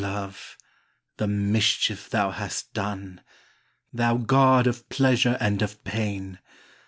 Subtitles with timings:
[0.03, 0.57] LOVE!
[1.17, 3.21] the mischief thou hast done!
[3.93, 6.39] Thou god of pleasure and of pain